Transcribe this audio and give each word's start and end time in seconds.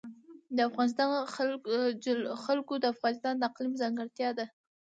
د 0.55 0.57
افغانستان 0.69 1.07
جلکو 2.03 2.75
د 2.79 2.85
افغانستان 2.93 3.33
د 3.37 3.43
اقلیم 3.49 3.73
ځانګړتیا 3.81 4.29
ده. 4.37 4.45